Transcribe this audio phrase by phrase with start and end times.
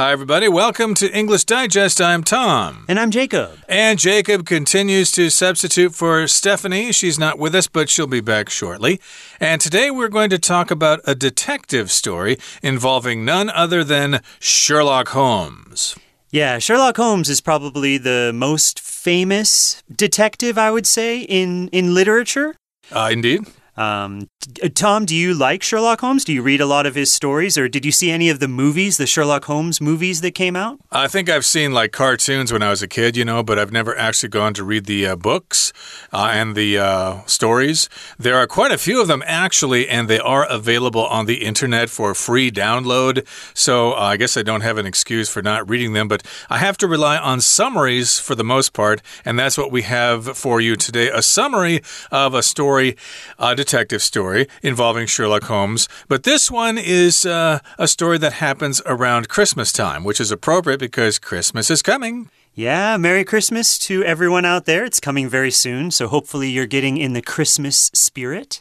[0.00, 0.48] Hi, everybody.
[0.48, 2.00] Welcome to English Digest.
[2.00, 2.86] I'm Tom.
[2.88, 3.58] And I'm Jacob.
[3.68, 6.90] And Jacob continues to substitute for Stephanie.
[6.90, 8.98] She's not with us, but she'll be back shortly.
[9.40, 15.08] And today we're going to talk about a detective story involving none other than Sherlock
[15.08, 15.94] Holmes.
[16.30, 22.56] Yeah, Sherlock Holmes is probably the most famous detective, I would say, in, in literature.
[22.90, 23.44] Uh, indeed.
[23.80, 24.28] Um,
[24.74, 26.22] Tom, do you like Sherlock Holmes?
[26.22, 28.48] Do you read a lot of his stories, or did you see any of the
[28.48, 30.78] movies, the Sherlock Holmes movies that came out?
[30.92, 33.72] I think I've seen like cartoons when I was a kid, you know, but I've
[33.72, 35.72] never actually gone to read the uh, books
[36.12, 37.88] uh, and the uh, stories.
[38.18, 41.88] There are quite a few of them actually, and they are available on the internet
[41.88, 43.26] for free download.
[43.54, 46.58] So uh, I guess I don't have an excuse for not reading them, but I
[46.58, 50.60] have to rely on summaries for the most part, and that's what we have for
[50.60, 52.94] you today a summary of a story.
[53.38, 58.82] Uh, detective story involving Sherlock Holmes, but this one is uh, a story that happens
[58.84, 62.30] around Christmas time, which is appropriate because Christmas is coming.
[62.52, 64.84] Yeah, Merry Christmas to everyone out there.
[64.84, 68.60] It's coming very soon, so hopefully you're getting in the Christmas spirit.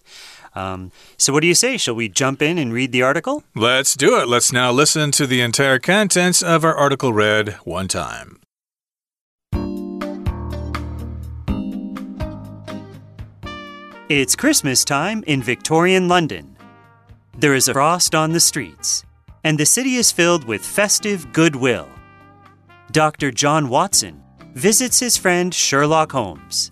[0.53, 1.77] Um, so, what do you say?
[1.77, 3.43] Shall we jump in and read the article?
[3.55, 4.27] Let's do it.
[4.27, 8.38] Let's now listen to the entire contents of our article read one time.
[14.09, 16.57] It's Christmas time in Victorian London.
[17.37, 19.05] There is a frost on the streets,
[19.43, 21.87] and the city is filled with festive goodwill.
[22.91, 23.29] Dr.
[23.29, 24.23] John Watson
[24.55, 26.71] visits his friend Sherlock Holmes,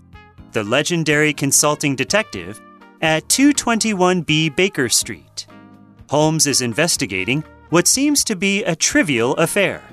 [0.50, 2.60] the legendary consulting detective,
[3.02, 5.46] at 221B Baker Street.
[6.10, 9.84] Holmes is investigating what seems to be a trivial affair.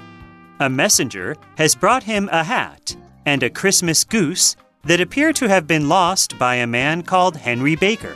[0.61, 4.55] A messenger has brought him a hat and a Christmas goose
[4.85, 8.15] that appear to have been lost by a man called Henry Baker.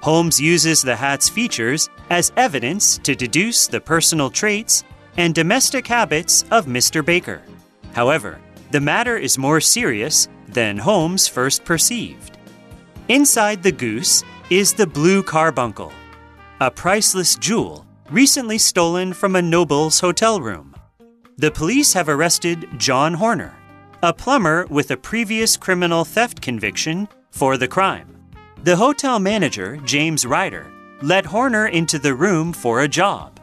[0.00, 4.84] Holmes uses the hat's features as evidence to deduce the personal traits
[5.16, 7.04] and domestic habits of Mr.
[7.04, 7.42] Baker.
[7.94, 8.38] However,
[8.70, 12.38] the matter is more serious than Holmes first perceived.
[13.08, 15.92] Inside the goose is the blue carbuncle,
[16.60, 20.74] a priceless jewel recently stolen from a noble's hotel room.
[21.38, 23.56] The police have arrested John Horner
[24.04, 28.06] a plumber with a previous criminal theft conviction for the crime.
[28.62, 30.70] The hotel manager, James Ryder,
[31.00, 33.40] let Horner into the room for a job.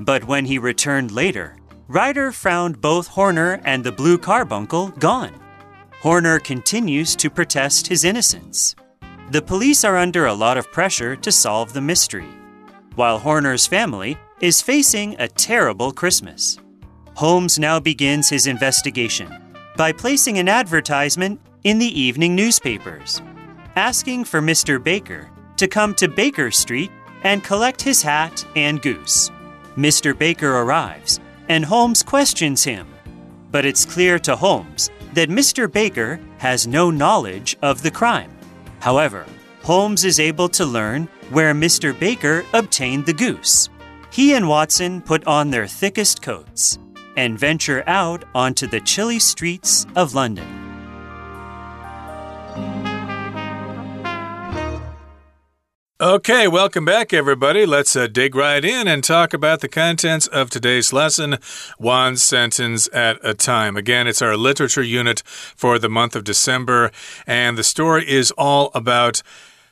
[0.00, 1.56] But when he returned later,
[1.86, 5.32] Ryder found both Horner and the blue carbuncle gone.
[6.02, 8.74] Horner continues to protest his innocence.
[9.30, 12.28] The police are under a lot of pressure to solve the mystery,
[12.96, 16.58] while Horner's family is facing a terrible Christmas.
[17.14, 19.39] Holmes now begins his investigation
[19.76, 23.20] by placing an advertisement in the evening newspapers,
[23.76, 24.82] asking for Mr.
[24.82, 26.90] Baker to come to Baker Street
[27.22, 29.30] and collect his hat and goose.
[29.76, 30.16] Mr.
[30.16, 32.88] Baker arrives, and Holmes questions him.
[33.50, 35.70] But it's clear to Holmes that Mr.
[35.70, 38.30] Baker has no knowledge of the crime.
[38.80, 39.26] However,
[39.62, 41.98] Holmes is able to learn where Mr.
[41.98, 43.68] Baker obtained the goose.
[44.10, 46.78] He and Watson put on their thickest coats
[47.20, 50.48] and venture out onto the chilly streets of London.
[56.00, 57.66] Okay, welcome back, everybody.
[57.66, 61.36] Let's uh, dig right in and talk about the contents of today's lesson,
[61.76, 63.76] one sentence at a time.
[63.76, 66.90] Again, it's our literature unit for the month of December,
[67.26, 69.22] and the story is all about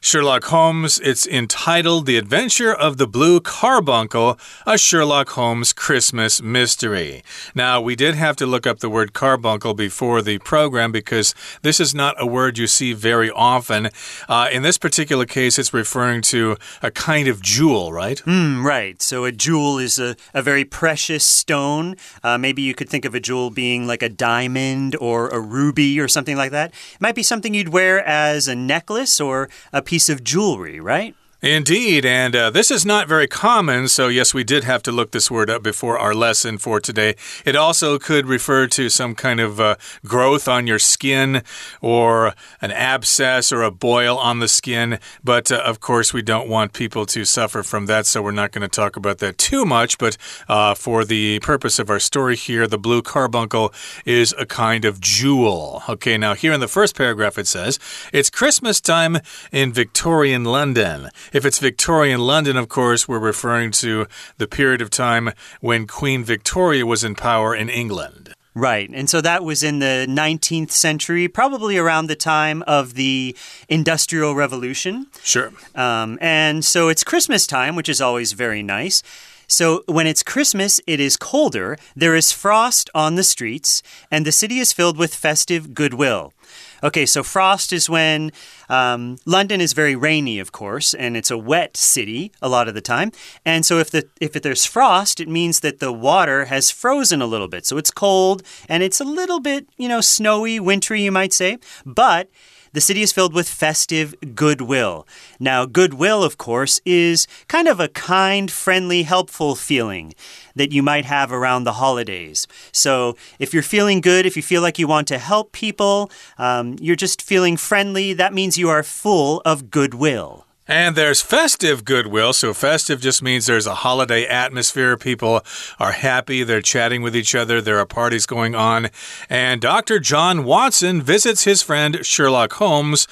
[0.00, 1.00] Sherlock Holmes.
[1.00, 7.24] It's entitled The Adventure of the Blue Carbuncle, a Sherlock Holmes Christmas Mystery.
[7.54, 11.80] Now, we did have to look up the word carbuncle before the program because this
[11.80, 13.90] is not a word you see very often.
[14.28, 18.22] Uh, in this particular case, it's referring to a kind of jewel, right?
[18.24, 19.02] Mm, right.
[19.02, 21.96] So, a jewel is a, a very precious stone.
[22.22, 25.98] Uh, maybe you could think of a jewel being like a diamond or a ruby
[25.98, 26.70] or something like that.
[26.70, 31.14] It might be something you'd wear as a necklace or a piece of jewelry, right?
[31.40, 35.12] Indeed, and uh, this is not very common, so yes, we did have to look
[35.12, 37.14] this word up before our lesson for today.
[37.44, 41.44] It also could refer to some kind of uh, growth on your skin
[41.80, 46.48] or an abscess or a boil on the skin, but uh, of course, we don't
[46.48, 49.64] want people to suffer from that, so we're not going to talk about that too
[49.64, 49.96] much.
[49.96, 50.16] But
[50.48, 53.72] uh, for the purpose of our story here, the blue carbuncle
[54.04, 55.84] is a kind of jewel.
[55.88, 57.78] Okay, now here in the first paragraph it says,
[58.12, 59.18] It's Christmas time
[59.52, 61.10] in Victorian London.
[61.32, 64.06] If it's Victorian London, of course, we're referring to
[64.38, 65.30] the period of time
[65.60, 68.34] when Queen Victoria was in power in England.
[68.54, 68.90] Right.
[68.92, 73.36] And so that was in the 19th century, probably around the time of the
[73.68, 75.06] Industrial Revolution.
[75.22, 75.52] Sure.
[75.76, 79.02] Um, and so it's Christmas time, which is always very nice.
[79.46, 84.32] So when it's Christmas, it is colder, there is frost on the streets, and the
[84.32, 86.34] city is filled with festive goodwill.
[86.82, 88.32] Okay, so frost is when
[88.68, 92.74] um, London is very rainy, of course, and it's a wet city a lot of
[92.74, 93.10] the time.
[93.44, 97.26] And so if the if there's frost, it means that the water has frozen a
[97.26, 97.66] little bit.
[97.66, 101.58] So it's cold and it's a little bit, you know, snowy, wintry, you might say.
[101.84, 102.30] But
[102.72, 105.06] the city is filled with festive goodwill.
[105.38, 110.14] Now, goodwill, of course, is kind of a kind, friendly, helpful feeling
[110.56, 112.46] that you might have around the holidays.
[112.72, 116.76] So, if you're feeling good, if you feel like you want to help people, um,
[116.80, 120.47] you're just feeling friendly, that means you are full of goodwill.
[120.68, 122.34] And there's festive goodwill.
[122.34, 124.98] So, festive just means there's a holiday atmosphere.
[124.98, 125.42] People
[125.80, 126.44] are happy.
[126.44, 127.62] They're chatting with each other.
[127.62, 128.90] There are parties going on.
[129.30, 129.98] And Dr.
[129.98, 133.08] John Watson visits his friend Sherlock Holmes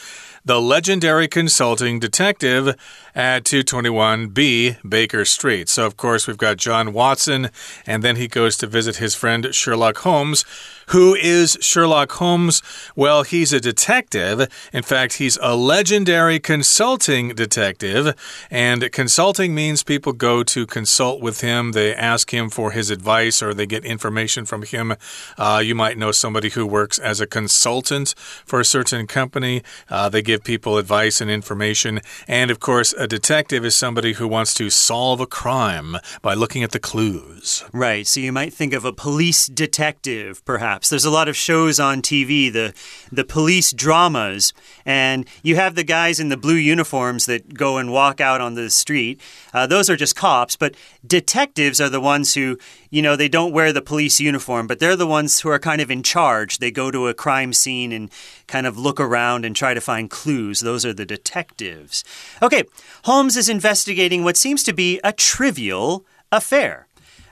[0.47, 2.77] the legendary consulting detective
[3.17, 5.71] at 221B Baker Street.
[5.71, 7.49] So, of course, we've got John Watson,
[7.87, 10.45] and then he goes to visit his friend Sherlock Holmes.
[10.91, 12.63] Who is Sherlock Holmes?
[12.95, 14.47] Well, he's a detective.
[14.73, 18.15] In fact, he's a legendary consulting detective.
[18.51, 23.43] And consulting means people go to consult with him, they ask him for his advice,
[23.43, 24.95] or they get information from him.
[25.37, 28.15] Uh, you might know somebody who works as a consultant
[28.45, 29.63] for a certain company.
[29.89, 32.01] Uh, they give people advice and information.
[32.29, 36.63] And of course, a detective is somebody who wants to solve a crime by looking
[36.63, 37.65] at the clues.
[37.73, 38.07] Right.
[38.07, 40.89] So you might think of a police detective, perhaps.
[40.89, 42.75] There's a lot of shows on TV, the
[43.11, 44.53] the police dramas,
[44.85, 48.55] and you have the guys in the blue uniforms that go and walk out on
[48.55, 49.21] the street.
[49.53, 50.75] Uh, those are just cops, but
[51.07, 52.59] detectives are the ones who,
[52.91, 55.81] you know, they don't wear the police uniform, but they're the ones who are kind
[55.81, 56.59] of in charge.
[56.59, 58.11] They go to a crime scene and
[58.47, 60.61] kind of look around and try to find clues.
[60.61, 62.05] Those are the detectives.
[62.43, 62.65] Okay,
[63.05, 66.87] Holmes is investigating what seems to be a trivial affair.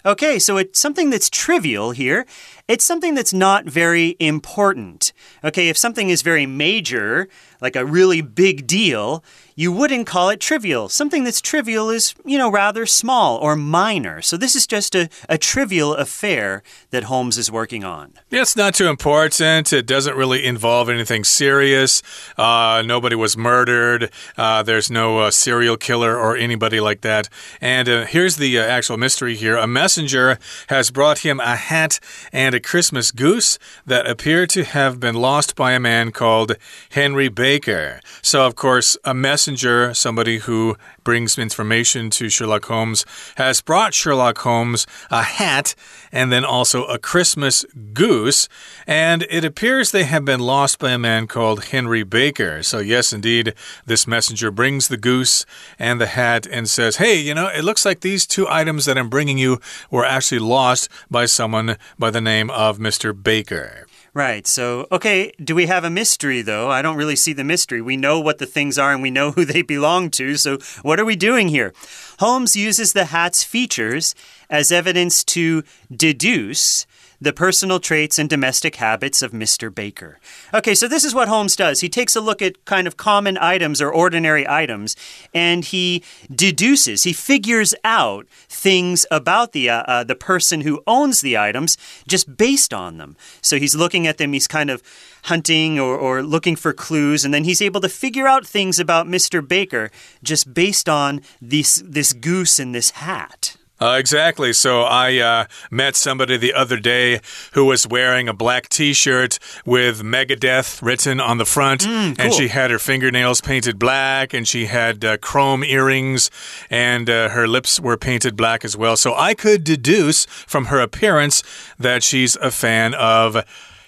[0.06, 2.26] Okay, so it's something that's trivial here.
[2.68, 5.14] It's something that's not very important.
[5.42, 7.26] Okay, if something is very major,
[7.64, 9.24] like a really big deal,
[9.56, 10.88] you wouldn't call it trivial.
[10.88, 14.20] Something that's trivial is, you know, rather small or minor.
[14.20, 18.12] So this is just a, a trivial affair that Holmes is working on.
[18.30, 19.72] It's not too important.
[19.72, 22.02] It doesn't really involve anything serious.
[22.36, 24.10] Uh, nobody was murdered.
[24.36, 27.30] Uh, there's no uh, serial killer or anybody like that.
[27.62, 30.38] And uh, here's the uh, actual mystery here a messenger
[30.68, 31.98] has brought him a hat
[32.30, 36.56] and a Christmas goose that appear to have been lost by a man called
[36.90, 38.00] Henry Baker.
[38.20, 43.06] So, of course, a messenger somebody who brings information to Sherlock Holmes,
[43.36, 45.76] has brought Sherlock Holmes a hat
[46.10, 48.48] and then also a Christmas goose.
[48.88, 52.64] And it appears they have been lost by a man called Henry Baker.
[52.64, 53.54] So, yes, indeed,
[53.86, 55.46] this messenger brings the goose
[55.78, 58.98] and the hat and says, Hey, you know, it looks like these two items that
[58.98, 59.60] I'm bringing you
[59.92, 63.14] were actually lost by someone by the name of Mr.
[63.14, 63.86] Baker.
[64.14, 64.46] Right.
[64.46, 66.70] So, okay, do we have a mystery, though?
[66.70, 67.82] I don't really see the mystery.
[67.82, 70.36] We know what the things are and we know who they belong to.
[70.36, 71.74] So, what are we doing here?
[72.20, 74.14] Holmes uses the hat's features
[74.48, 76.86] as evidence to deduce
[77.24, 79.74] the personal traits and domestic habits of Mr.
[79.74, 80.18] Baker.
[80.52, 81.80] Okay, so this is what Holmes does.
[81.80, 84.94] He takes a look at kind of common items or ordinary items
[85.32, 91.20] and he deduces, he figures out things about the, uh, uh, the person who owns
[91.22, 91.76] the items
[92.06, 93.16] just based on them.
[93.40, 94.82] So he's looking at them, he's kind of
[95.24, 99.06] hunting or, or looking for clues, and then he's able to figure out things about
[99.06, 99.46] Mr.
[99.46, 99.90] Baker
[100.22, 103.53] just based on this, this goose and this hat.
[103.80, 104.52] Uh, exactly.
[104.52, 107.20] So I uh, met somebody the other day
[107.52, 112.24] who was wearing a black t shirt with Megadeth written on the front, mm, cool.
[112.24, 116.30] and she had her fingernails painted black, and she had uh, chrome earrings,
[116.70, 118.96] and uh, her lips were painted black as well.
[118.96, 121.42] So I could deduce from her appearance
[121.78, 123.44] that she's a fan of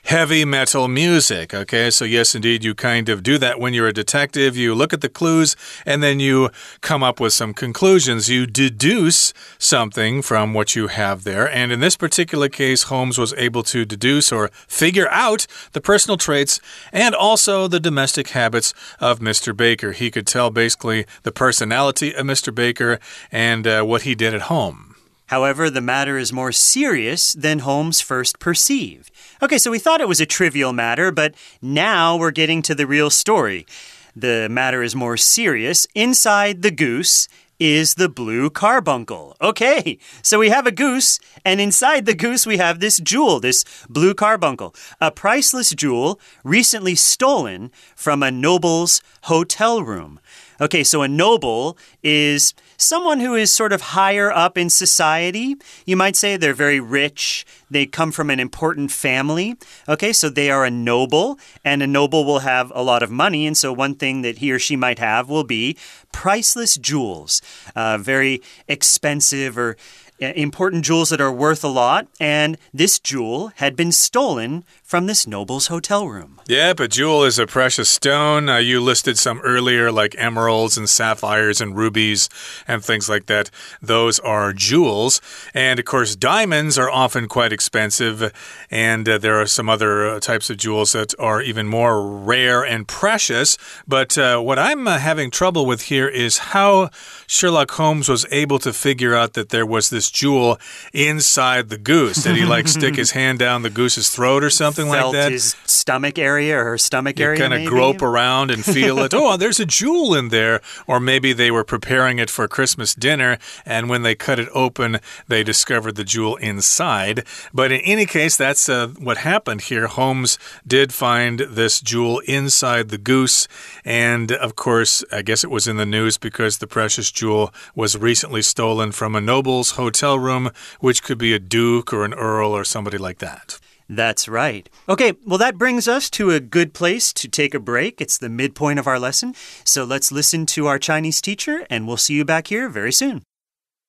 [0.06, 1.52] heavy metal music.
[1.52, 4.56] Okay, so yes, indeed, you kind of do that when you're a detective.
[4.56, 8.30] You look at the clues and then you come up with some conclusions.
[8.30, 11.50] You deduce something from what you have there.
[11.50, 16.16] And in this particular case, Holmes was able to deduce or figure out the personal
[16.16, 16.60] traits
[16.92, 19.56] and also the domestic habits of Mr.
[19.56, 19.90] Baker.
[19.90, 22.54] He could tell basically the personality of Mr.
[22.54, 23.00] Baker
[23.32, 24.85] and uh, what he did at home.
[25.26, 29.10] However, the matter is more serious than Holmes first perceived.
[29.42, 32.86] Okay, so we thought it was a trivial matter, but now we're getting to the
[32.86, 33.66] real story.
[34.14, 35.86] The matter is more serious.
[35.94, 37.28] Inside the goose
[37.58, 39.36] is the blue carbuncle.
[39.40, 43.64] Okay, so we have a goose, and inside the goose, we have this jewel, this
[43.88, 50.20] blue carbuncle, a priceless jewel recently stolen from a noble's hotel room.
[50.60, 55.56] Okay, so a noble is someone who is sort of higher up in society.
[55.84, 57.44] You might say they're very rich.
[57.70, 59.56] They come from an important family.
[59.88, 63.46] Okay, so they are a noble, and a noble will have a lot of money.
[63.46, 65.76] And so, one thing that he or she might have will be
[66.12, 67.42] priceless jewels,
[67.74, 69.76] uh, very expensive or
[70.18, 72.08] important jewels that are worth a lot.
[72.20, 76.40] And this jewel had been stolen from this noble's hotel room.
[76.46, 78.48] Yeah, but jewel is a precious stone.
[78.48, 82.28] Uh, you listed some earlier, like emeralds and sapphires and rubies
[82.68, 83.50] and things like that.
[83.82, 85.20] Those are jewels.
[85.54, 88.32] And of course, diamonds are often quite expensive.
[88.70, 92.64] And uh, there are some other uh, types of jewels that are even more rare
[92.64, 93.58] and precious.
[93.88, 96.90] But uh, what I'm uh, having trouble with here is how
[97.26, 100.58] Sherlock Holmes was able to figure out that there was this jewel
[100.92, 102.22] inside the goose.
[102.22, 104.66] Did he like stick his hand down the goose's throat or something?
[104.66, 105.32] something Felt like that.
[105.32, 107.38] His stomach area or her stomach you area.
[107.38, 109.12] kind of grope around and feel it.
[109.26, 110.60] Oh, there's a jewel in there.
[110.86, 114.98] Or maybe they were preparing it for Christmas dinner, and when they cut it open,
[115.26, 117.24] they discovered the jewel inside.
[117.54, 119.86] But in any case, that's uh, what happened here.
[119.86, 123.48] Holmes did find this jewel inside the goose,
[123.84, 127.96] and of course, I guess it was in the news because the precious jewel was
[127.96, 132.51] recently stolen from a noble's hotel room, which could be a duke or an earl
[132.51, 133.59] or somebody like that.
[133.89, 134.69] That's right.
[134.87, 137.99] Okay, well, that brings us to a good place to take a break.
[137.99, 139.33] It's the midpoint of our lesson.
[139.65, 143.23] So let's listen to our Chinese teacher, and we'll see you back here very soon.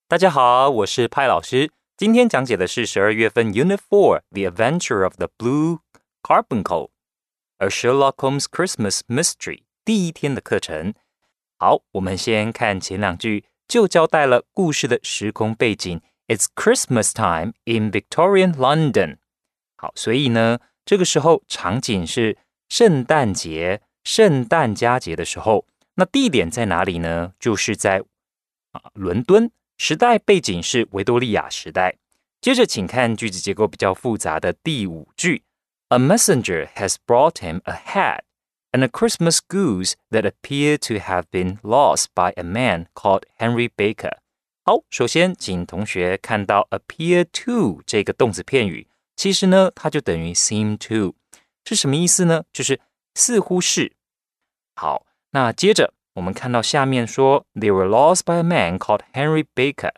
[0.09, 1.71] 大家好，我是派老师。
[1.95, 5.79] 今天讲解的是十二月份 Unit Four The Adventure of the Blue
[6.21, 6.89] Carbuncle,
[7.59, 10.93] A Sherlock Holmes Christmas Mystery 第一天的课程。
[11.57, 16.01] 好，我们先看前两句， 就交代了故事的时空背景。
[16.27, 19.17] It's Christmas time in Victorian London.
[19.75, 22.37] 好，所以呢，这个时候场景是
[22.69, 25.67] 圣诞节、圣诞佳节的时候。
[25.95, 27.33] 那地点在哪里呢？
[27.39, 28.03] 就是在
[28.71, 29.51] 啊伦敦。
[29.77, 31.97] 时代背景是维多利亚时代。
[32.41, 35.43] 接着，请看句子结构比较复杂的第五句：
[35.89, 38.21] A messenger has brought him a hat
[38.71, 43.69] and a Christmas goose that appear to have been lost by a man called Henry
[43.75, 44.17] Baker。
[44.65, 48.87] 好，首先请同学看到 appear to 这个动词片语。
[49.15, 51.15] 其实呢，它就等于 seem to，
[51.65, 52.43] 是什么意思呢？
[52.51, 52.79] 就是
[53.13, 53.93] 似乎是。
[54.75, 59.91] 好，那接着我们看到下面说，They were lost by a man called Henry Baker。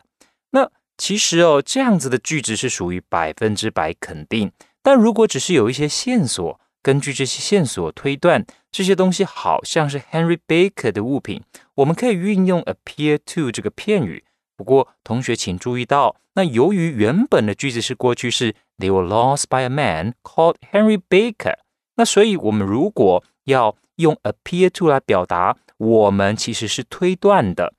[0.50, 4.52] 那其实哦，这样子的句子是属于百分之百肯定。
[4.82, 11.43] 但如果只是有一些线索，根据这些线索推断， 这些东西好像是 Henry Baker 的物品，
[11.75, 14.23] 我们可以运用 appear to 这个片语。
[14.55, 21.55] 不过，同学请注意到，那由于原本的句子是过去式，They were lost by a man called Henry Baker。
[21.95, 27.73] 那所以，我们如果要用 appear to 来表达，我们其实是推断的。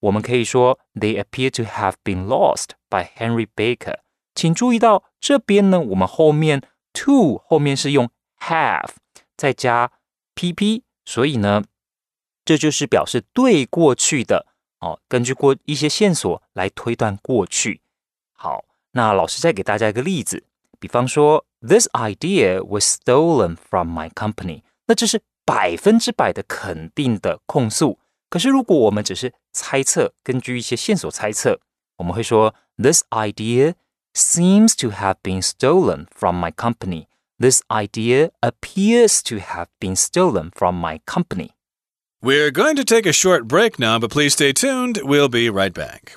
[0.00, 3.98] 我们可以说，They appear to have been lost by Henry Baker。
[4.34, 6.62] 请注意到这边呢，我们后面
[6.94, 8.90] to 后面是用 have
[9.36, 9.90] 再加
[10.40, 11.64] pp，所以呢，
[12.46, 14.46] 这就是表示对过去的。
[14.80, 17.82] 哦，根据过一些线索来推断过去。
[18.32, 20.44] 好，那老师再给大家一个例子，
[20.78, 24.62] 比方说，This idea was stolen from my company。
[24.86, 27.98] 那这是百分之百的肯定的控诉。
[28.30, 31.60] 可是如果我们只是猜测，根据一些线索猜测，
[31.98, 33.74] 我们会说，This idea
[34.14, 37.08] seems to have been stolen from my company。
[37.40, 41.52] This idea appears to have been stolen from my company.
[42.20, 45.00] We're going to take a short break now, but please stay tuned.
[45.02, 46.16] We'll be right back.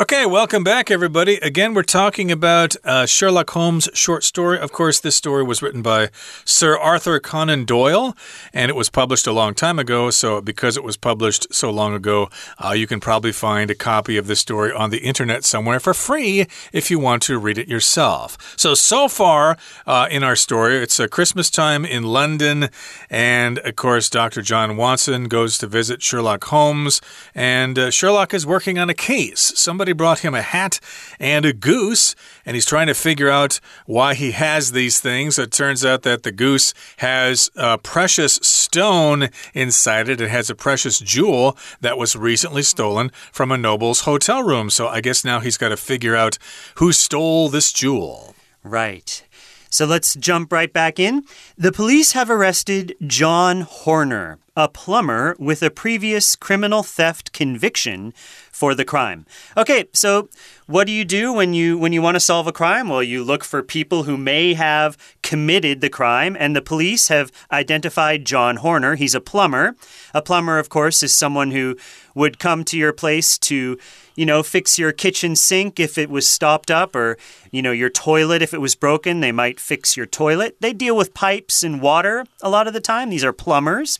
[0.00, 1.36] Okay, welcome back, everybody.
[1.42, 4.58] Again, we're talking about uh, Sherlock Holmes' short story.
[4.58, 6.08] Of course, this story was written by
[6.46, 8.16] Sir Arthur Conan Doyle,
[8.54, 10.08] and it was published a long time ago.
[10.08, 14.16] So, because it was published so long ago, uh, you can probably find a copy
[14.16, 17.68] of this story on the internet somewhere for free if you want to read it
[17.68, 18.38] yourself.
[18.56, 22.70] So, so far uh, in our story, it's a Christmas time in London,
[23.10, 24.40] and of course, Dr.
[24.40, 27.02] John Watson goes to visit Sherlock Holmes,
[27.34, 29.52] and uh, Sherlock is working on a case.
[29.56, 30.78] Somebody somebody brought him a hat
[31.18, 32.14] and a goose,
[32.46, 35.38] and he's trying to figure out why he has these things.
[35.38, 40.20] It turns out that the goose has a precious stone inside it.
[40.20, 44.70] It has a precious jewel that was recently stolen from a noble's hotel room.
[44.70, 46.38] So I guess now he's got to figure out
[46.76, 48.34] who stole this jewel.
[48.62, 49.24] Right.
[49.70, 51.24] So let's jump right back in.
[51.56, 58.12] The police have arrested John Horner, a plumber with a previous criminal theft conviction
[58.50, 59.26] for the crime.
[59.56, 60.28] Okay, so
[60.66, 62.88] what do you do when you when you want to solve a crime?
[62.88, 67.30] Well, you look for people who may have committed the crime and the police have
[67.50, 68.96] identified John Horner.
[68.96, 69.76] He's a plumber.
[70.12, 71.76] A plumber of course is someone who
[72.14, 73.78] would come to your place to
[74.20, 77.16] you know, fix your kitchen sink if it was stopped up, or,
[77.50, 79.20] you know, your toilet if it was broken.
[79.20, 80.56] They might fix your toilet.
[80.60, 83.08] They deal with pipes and water a lot of the time.
[83.08, 83.98] These are plumbers.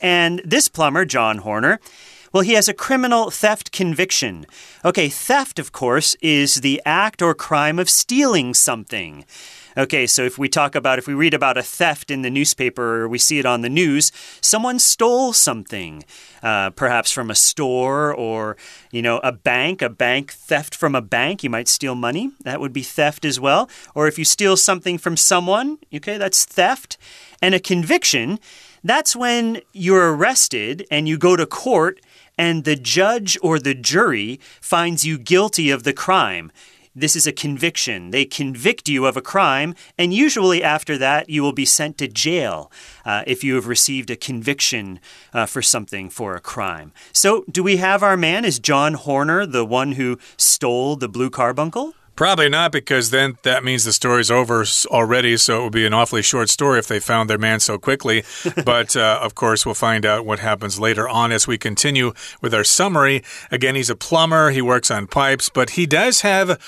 [0.00, 1.78] And this plumber, John Horner,
[2.32, 4.44] well, he has a criminal theft conviction.
[4.84, 9.24] Okay, theft, of course, is the act or crime of stealing something.
[9.76, 13.02] Okay, so if we talk about, if we read about a theft in the newspaper
[13.02, 14.10] or we see it on the news,
[14.40, 16.04] someone stole something,
[16.42, 18.56] uh, perhaps from a store or,
[18.90, 21.44] you know, a bank, a bank theft from a bank.
[21.44, 22.32] You might steal money.
[22.42, 23.70] That would be theft as well.
[23.94, 26.98] Or if you steal something from someone, okay, that's theft.
[27.40, 28.40] And a conviction,
[28.82, 32.00] that's when you're arrested and you go to court
[32.36, 36.50] and the judge or the jury finds you guilty of the crime.
[36.94, 38.10] This is a conviction.
[38.10, 42.08] They convict you of a crime, and usually after that, you will be sent to
[42.08, 42.72] jail
[43.04, 44.98] uh, if you have received a conviction
[45.32, 46.90] uh, for something for a crime.
[47.12, 48.44] So, do we have our man?
[48.44, 51.94] Is John Horner the one who stole the blue carbuncle?
[52.20, 55.38] Probably not, because then that means the story's over already.
[55.38, 58.24] So it would be an awfully short story if they found their man so quickly.
[58.66, 62.12] but uh, of course, we'll find out what happens later on as we continue
[62.42, 63.22] with our summary.
[63.50, 66.60] Again, he's a plumber, he works on pipes, but he does have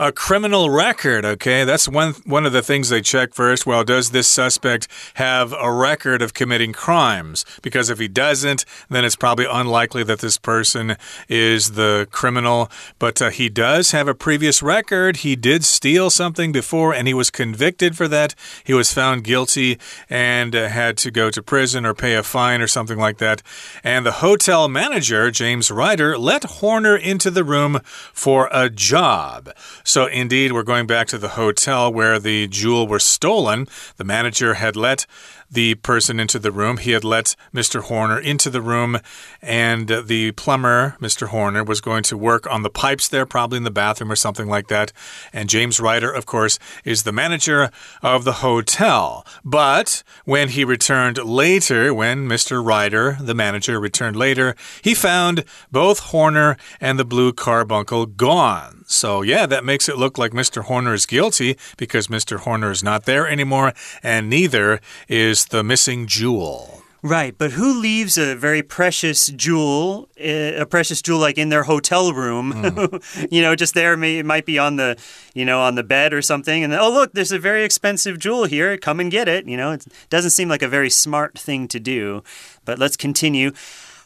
[0.00, 1.62] a criminal record, okay?
[1.64, 3.66] That's one one of the things they check first.
[3.66, 7.44] Well, does this suspect have a record of committing crimes?
[7.60, 10.96] Because if he doesn't, then it's probably unlikely that this person
[11.28, 14.99] is the criminal, but uh, he does have a previous record.
[15.08, 18.34] He did steal something before and he was convicted for that.
[18.64, 19.78] He was found guilty
[20.08, 23.42] and uh, had to go to prison or pay a fine or something like that.
[23.82, 27.80] And the hotel manager, James Ryder, let Horner into the room
[28.12, 29.50] for a job.
[29.84, 33.66] So, indeed, we're going back to the hotel where the jewel was stolen.
[33.96, 35.06] The manager had let
[35.50, 36.76] the person into the room.
[36.76, 37.82] He had let Mr.
[37.82, 38.98] Horner into the room,
[39.42, 41.28] and the plumber, Mr.
[41.28, 44.48] Horner, was going to work on the pipes there, probably in the bathroom or something
[44.48, 44.92] like that.
[45.32, 47.70] And James Ryder, of course, is the manager
[48.02, 49.26] of the hotel.
[49.44, 52.64] But when he returned later, when Mr.
[52.64, 58.79] Ryder, the manager, returned later, he found both Horner and the blue carbuncle gone.
[58.90, 60.64] So, yeah, that makes it look like Mr.
[60.64, 62.40] Horner is guilty because Mr.
[62.40, 63.72] Horner is not there anymore,
[64.02, 66.82] and neither is the missing jewel.
[67.00, 71.62] Right, but who leaves a very precious jewel, eh, a precious jewel like in their
[71.62, 72.52] hotel room?
[72.52, 73.28] Mm.
[73.30, 74.98] you know, just there, it might be on the,
[75.34, 76.64] you know, on the bed or something.
[76.64, 78.76] And oh, look, there's a very expensive jewel here.
[78.76, 79.46] Come and get it.
[79.46, 82.24] You know, it doesn't seem like a very smart thing to do.
[82.64, 83.52] But let's continue.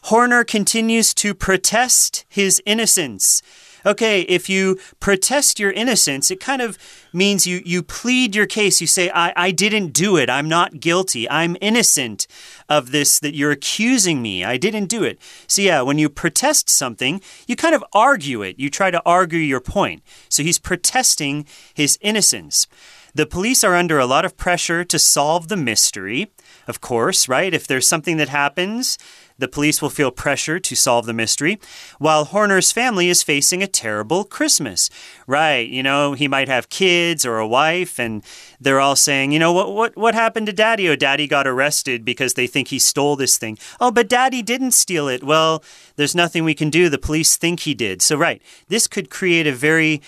[0.03, 3.41] Horner continues to protest his innocence
[3.85, 6.77] okay, if you protest your innocence, it kind of
[7.13, 8.81] means you, you plead your case.
[8.81, 10.29] You say, I, I didn't do it.
[10.29, 11.29] I'm not guilty.
[11.29, 12.27] I'm innocent
[12.67, 14.43] of this that you're accusing me.
[14.43, 15.19] I didn't do it.
[15.47, 18.59] So, yeah, when you protest something, you kind of argue it.
[18.59, 20.03] You try to argue your point.
[20.29, 22.67] So, he's protesting his innocence.
[23.15, 26.33] The police are under a lot of pressure to solve the mystery,
[26.67, 27.53] of course, right?
[27.53, 28.97] If there's something that happens,
[29.37, 31.59] the police will feel pressure to solve the mystery,
[31.99, 34.89] while Horner's family is facing a terrible Christmas.
[35.27, 38.23] Right, you know, he might have kids or a wife, and
[38.59, 40.87] they're all saying, you know, what, what, what happened to daddy?
[40.87, 43.57] Oh, daddy got arrested because they think he stole this thing.
[43.79, 45.23] Oh, but daddy didn't steal it.
[45.23, 45.63] Well,
[45.95, 46.89] there's nothing we can do.
[46.89, 48.01] The police think he did.
[48.01, 50.01] So, right, this could create a very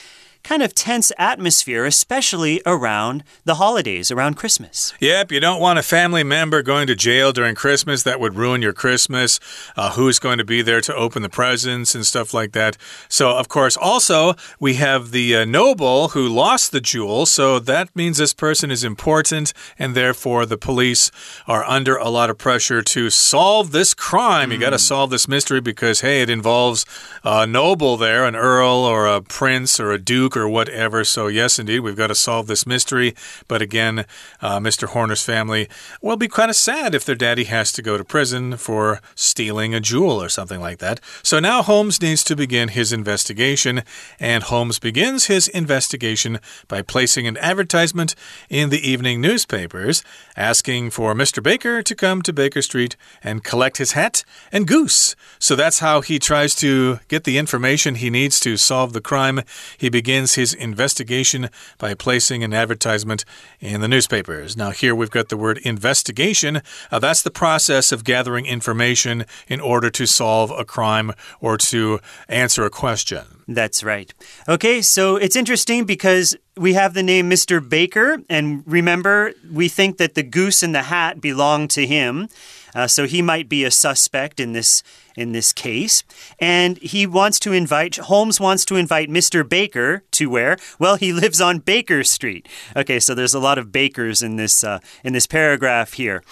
[0.48, 4.94] kind of tense atmosphere, especially around the holidays, around Christmas.
[5.02, 8.04] Yep, you don't want a family member going to jail during Christmas.
[8.04, 9.42] That would ruin your Christmas.
[9.76, 12.78] Uh, who's going to be there to open the presents and stuff like that?
[13.10, 17.26] So, of course, also, we have the uh, noble who lost the jewel.
[17.26, 21.12] So that means this person is important, and therefore the police
[21.46, 24.50] are under a lot of pressure to solve this crime.
[24.50, 24.54] Mm.
[24.54, 26.86] You got to solve this mystery because, hey, it involves
[27.26, 31.04] a noble there, an earl or a prince or a duke or whatever.
[31.04, 33.16] So, yes, indeed, we've got to solve this mystery.
[33.48, 34.06] But again,
[34.42, 34.88] uh, Mr.
[34.88, 35.68] Horner's family
[36.02, 39.74] will be kind of sad if their daddy has to go to prison for stealing
[39.74, 41.00] a jewel or something like that.
[41.24, 43.84] So now Holmes needs to begin his investigation,
[44.20, 48.16] and Holmes begins his investigation by placing an advertisement
[48.50, 50.04] in the evening newspapers
[50.36, 51.42] asking for Mr.
[51.42, 55.16] Baker to come to Baker Street and collect his hat and goose.
[55.40, 59.42] So that's how he tries to get the information he needs to solve the crime.
[59.78, 63.24] He begins begins his investigation by placing an advertisement
[63.60, 64.58] in the newspapers.
[64.58, 66.64] Now, here we've got the word investigation.
[66.92, 72.00] Uh, that's the process of gathering information in order to solve a crime or to
[72.28, 73.26] answer a question.
[73.48, 74.12] That's right.
[74.50, 77.62] Okay, so it's interesting because we have the name Mr.
[77.62, 82.28] Baker, and remember, we think that the goose and the hat belong to him.
[82.74, 84.84] Uh, so he might be a suspect in this
[85.18, 86.04] in this case.
[86.40, 89.48] And he wants to invite Holmes wants to invite Mr.
[89.48, 90.58] Baker to where?
[90.80, 92.48] Well, he lives on Baker Street.
[92.76, 96.24] Okay, so there's a lot of bakers in this uh, in this paragraph here.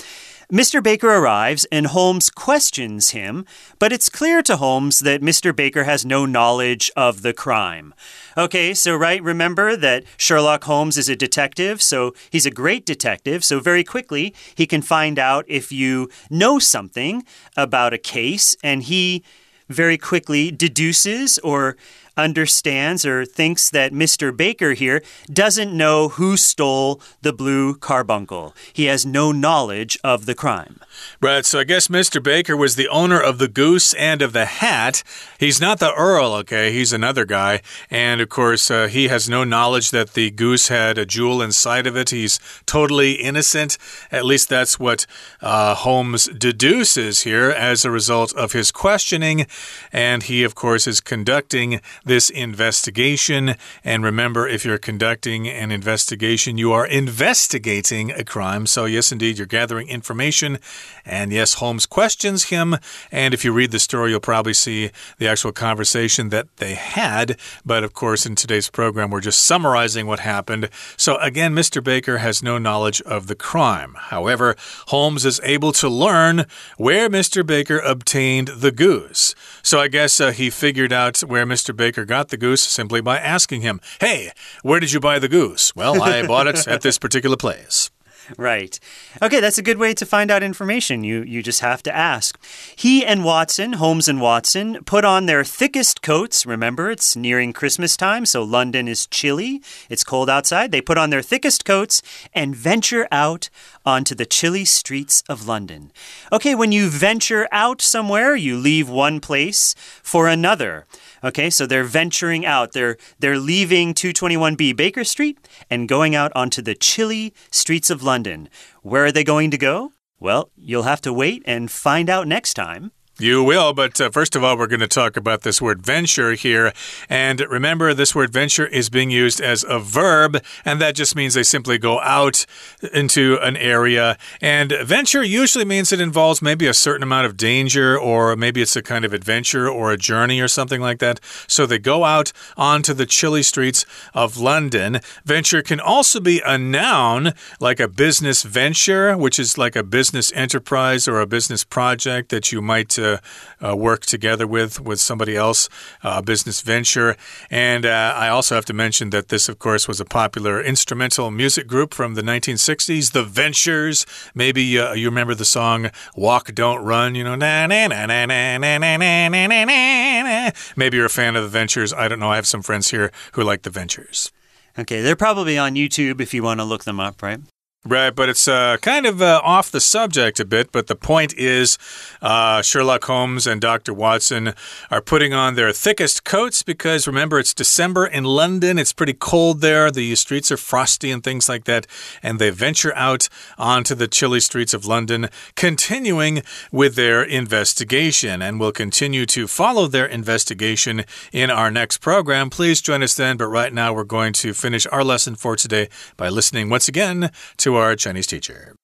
[0.51, 0.81] Mr.
[0.81, 3.45] Baker arrives and Holmes questions him,
[3.79, 5.55] but it's clear to Holmes that Mr.
[5.55, 7.95] Baker has no knowledge of the crime.
[8.37, 13.43] Okay, so right, remember that Sherlock Holmes is a detective, so he's a great detective,
[13.43, 17.23] so very quickly he can find out if you know something
[17.57, 19.23] about a case, and he
[19.67, 21.75] very quickly deduces or
[22.17, 24.35] understands or thinks that Mr.
[24.35, 25.01] Baker here
[25.31, 28.55] doesn't know who stole the blue carbuncle.
[28.73, 30.79] He has no knowledge of the crime.
[31.21, 32.21] Right, so I guess Mr.
[32.21, 35.03] Baker was the owner of the goose and of the hat.
[35.39, 36.71] He's not the Earl, okay?
[36.71, 37.61] He's another guy.
[37.89, 41.87] And of course, uh, he has no knowledge that the goose had a jewel inside
[41.87, 42.09] of it.
[42.09, 43.77] He's totally innocent.
[44.11, 45.05] At least that's what
[45.41, 49.47] uh, Holmes deduces here as a result of his questioning.
[49.91, 53.55] And he, of course, is conducting this investigation.
[53.83, 58.65] And remember, if you're conducting an investigation, you are investigating a crime.
[58.65, 60.59] So, yes, indeed, you're gathering information.
[61.05, 62.77] And yes, Holmes questions him.
[63.11, 67.39] And if you read the story, you'll probably see the actual conversation that they had.
[67.65, 70.69] But of course, in today's program, we're just summarizing what happened.
[70.97, 71.83] So, again, Mr.
[71.83, 73.95] Baker has no knowledge of the crime.
[73.97, 74.55] However,
[74.87, 76.45] Holmes is able to learn
[76.77, 77.45] where Mr.
[77.45, 79.35] Baker obtained the goose.
[79.61, 81.75] So, I guess uh, he figured out where Mr.
[81.75, 84.31] Baker got the goose simply by asking him, Hey,
[84.63, 85.75] where did you buy the goose?
[85.75, 87.91] Well, I bought it at this particular place.
[88.37, 88.79] Right.
[89.21, 91.03] Okay, that's a good way to find out information.
[91.03, 92.39] You you just have to ask.
[92.75, 96.45] He and Watson, Holmes and Watson, put on their thickest coats.
[96.45, 99.61] Remember, it's nearing Christmas time, so London is chilly.
[99.89, 100.71] It's cold outside.
[100.71, 102.01] They put on their thickest coats
[102.33, 103.49] and venture out
[103.85, 105.91] onto the chilly streets of London.
[106.31, 110.85] Okay, when you venture out somewhere, you leave one place for another.
[111.25, 112.73] Okay, so they're venturing out.
[112.73, 115.39] They're they're leaving 221B Baker Street
[115.71, 118.47] and going out onto the chilly streets of London.
[118.83, 119.93] Where are they going to go?
[120.19, 122.91] Well, you'll have to wait and find out next time.
[123.17, 126.33] You will, but uh, first of all, we're going to talk about this word venture
[126.33, 126.73] here.
[127.07, 131.33] And remember, this word venture is being used as a verb, and that just means
[131.33, 132.45] they simply go out
[132.93, 134.17] into an area.
[134.41, 138.75] And venture usually means it involves maybe a certain amount of danger, or maybe it's
[138.75, 141.21] a kind of adventure or a journey or something like that.
[141.47, 144.99] So they go out onto the chilly streets of London.
[145.23, 150.33] Venture can also be a noun, like a business venture, which is like a business
[150.33, 152.99] enterprise or a business project that you might.
[152.99, 153.21] Uh, to
[153.65, 155.69] uh, work together with with somebody else,
[156.03, 157.15] uh, a business venture.
[157.49, 161.31] And uh, I also have to mention that this, of course, was a popular instrumental
[161.31, 164.05] music group from the 1960s, The Ventures.
[164.33, 168.25] Maybe uh, you remember the song "Walk Don't Run." You know, na na na na
[168.25, 170.51] na na na na na na.
[170.75, 171.93] Maybe you're a fan of The Ventures.
[171.93, 172.31] I don't know.
[172.31, 174.31] I have some friends here who like The Ventures.
[174.77, 177.39] Okay, they're probably on YouTube if you want to look them up, right?
[177.87, 180.71] Right, but it's uh, kind of uh, off the subject a bit.
[180.71, 181.77] But the point is,
[182.19, 183.93] uh, Sherlock Holmes and Dr.
[183.93, 184.55] Watson
[184.89, 188.79] are putting on their thickest coats because remember, it's December in London.
[188.79, 189.91] It's pretty cold there.
[189.91, 191.85] The streets are frosty and things like that.
[192.23, 198.41] And they venture out onto the chilly streets of London, continuing with their investigation.
[198.41, 202.49] And we'll continue to follow their investigation in our next program.
[202.49, 203.37] Please join us then.
[203.37, 207.29] But right now, we're going to finish our lesson for today by listening once again
[207.57, 208.75] to our Chinese teacher.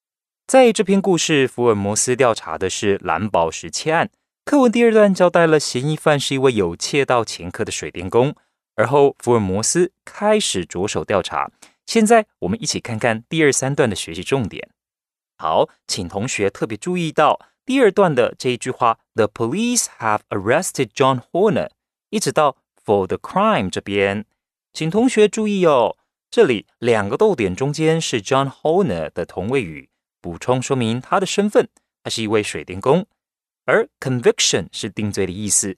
[0.47, 4.09] 在这篇故事，福尔摩斯调查的是蓝宝石窃案。
[4.43, 8.35] 课文第二段交代了嫌疑犯是一位有窃盗前科的水电工，
[8.75, 11.51] 而后福尔摩斯开始着手调查。
[11.85, 14.69] 现在我们一起看看第二三段的学习重点。
[15.37, 21.69] 好，请同学特别注意到第二段的这一句话：“The police have arrested John Horner”，
[22.09, 24.25] 一直到 “for the crime” 这边，
[24.73, 25.97] 请同学注意哦。
[26.31, 29.89] 这里两个逗点中间是 John Horner 的同位语，
[30.21, 31.67] 补充说明他的身份，
[32.01, 33.05] 他是一位水电工。
[33.65, 35.75] 而 conviction 是定罪的意思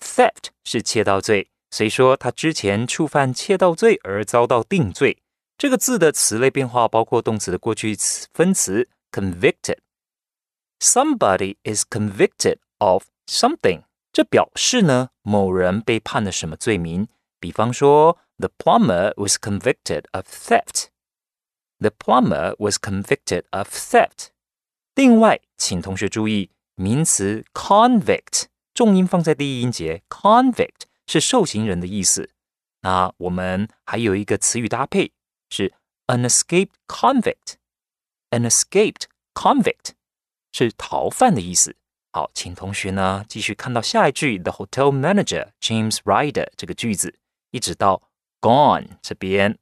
[0.00, 5.18] ，theft 是窃盗罪，所以说他之前触犯窃盗罪而遭到定罪。
[5.58, 9.78] 这个字的词类变化包括动词的过去词分词 convicted。
[10.78, 17.08] Somebody is convicted of something，这表示呢某人被判了什么罪名。
[17.40, 20.87] 比方说 ，The plumber was convicted of theft.
[21.79, 24.27] The plumber was convicted of theft.
[24.95, 32.29] 另外，请同学注意名词 convict，重音放在第一音节，convict 是受刑人的意思。
[32.81, 35.11] 那我们还有一个词语搭配
[35.49, 35.73] 是
[36.07, 39.91] an escaped convict。an escaped convict
[40.51, 41.75] 是逃犯的意思。
[42.13, 47.19] 好，请同学呢继续看到下一句，The hotel manager James Ryder 这个句子，
[47.51, 48.01] 一直到
[48.45, 49.57] gone 这边。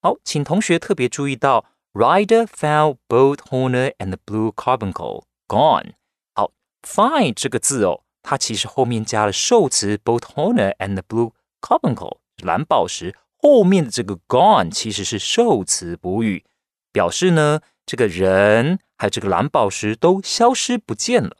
[0.00, 5.92] 好，请同学特别注意到 Ryder found both Horner and the blue carbuncle gone。
[6.34, 6.50] 好，
[6.82, 16.44] find 这个字哦，它其实后面加了受词 both Horner and the blue carbuncle 蓝宝石，后面的这个 gone 其实是受词补语，
[16.92, 21.36] 表示呢这个人还有这个蓝宝石都消失不见了。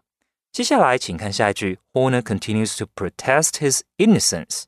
[0.53, 4.65] 接下来，请看下一句，Horner continues to protest his innocence。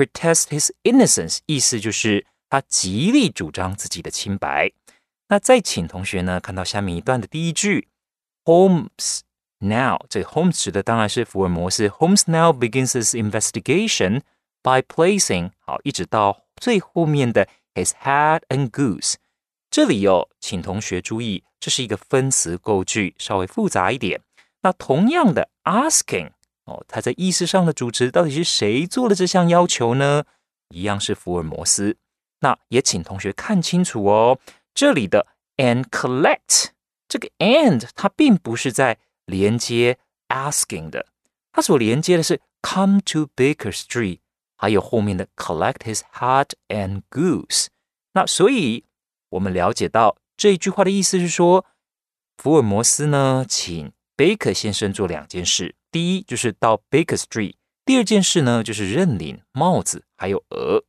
[0.00, 4.72] protest his innocence 意思就是他极力主张自己的清白。
[5.28, 7.88] 那再请同学呢看到下面一段的第一句，
[8.44, 9.20] Holmes
[9.58, 11.88] now 这 Holmes 指的当然是福尔摩斯。
[11.88, 14.20] Holmes now begins his investigation
[14.62, 19.14] by placing 好一直到最后面的 his hat and goose。
[19.68, 24.20] 这里哦，请同学注意，这是一个分词构句，稍微复杂一点。
[24.62, 26.30] 那同样的，asking
[26.65, 30.23] 哦，他在意思上的主持到底是谁做了这项要求呢？
[30.69, 31.97] 一样是福尔摩斯。
[32.41, 34.39] 那也请同学看清楚哦，
[34.73, 36.69] 这里的 and collect
[37.07, 39.97] 这个 and 它并不是在连接
[40.29, 41.07] asking 的，
[41.51, 44.19] 它所连接的是 come to Baker Street，
[44.55, 47.67] 还有后面的 collect his hat and goose。
[48.13, 48.85] 那所以
[49.29, 51.65] 我们了解到这一句话的意思是说，
[52.37, 53.91] 福尔摩斯呢，请。
[54.17, 60.85] Baker 先生做两件事，第一就是到 Baker Street，第二件事呢就是认领帽子还有鹅。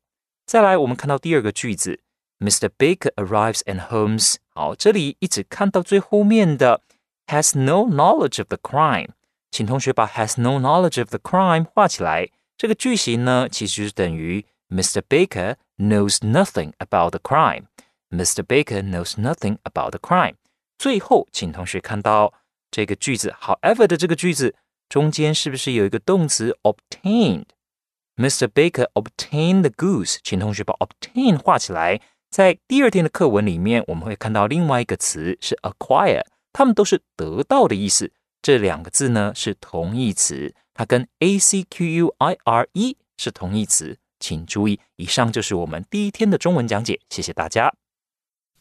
[0.46, 2.00] 再来，我们看到第二个句子
[2.38, 2.68] ，Mr.
[2.78, 4.36] Baker arrives and Holmes。
[4.54, 6.82] 好，这里一直看到最后面的
[7.26, 9.08] has no knowledge of the crime，
[9.50, 12.28] 请同学把 has no knowledge of the crime 画起来。
[12.56, 15.00] 这个句型呢，其实是等于 Mr.
[15.08, 17.64] Baker knows nothing about the crime。
[18.10, 18.42] Mr.
[18.44, 20.34] Baker knows nothing about the crime。
[20.78, 22.34] 最后，请同学看到
[22.70, 24.54] 这个句子，however 的这个句子
[24.92, 28.46] 中间是不是有一个动词 obtained？Mr.
[28.46, 31.98] Baker obtained the goose，请同学把 obtain 画起来。
[32.30, 36.20] 在第二天的课文里面，我们会看到另外一个词是 acquire，
[36.52, 38.12] 它们都是得到的意思。
[38.42, 44.78] 这两个字呢是同义词，它跟 a c q u i r e 是同义词，请注意。
[44.96, 47.72] 以上就是我们第一天的中文讲解，谢谢大家。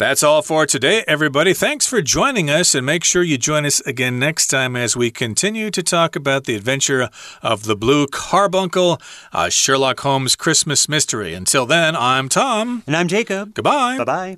[0.01, 1.53] That's all for today, everybody.
[1.53, 5.11] Thanks for joining us, and make sure you join us again next time as we
[5.11, 7.07] continue to talk about the adventure
[7.43, 8.99] of the Blue Carbuncle,
[9.31, 11.35] a Sherlock Holmes Christmas mystery.
[11.35, 12.81] Until then, I'm Tom.
[12.87, 13.53] And I'm Jacob.
[13.53, 13.99] Goodbye.
[13.99, 14.37] Bye bye.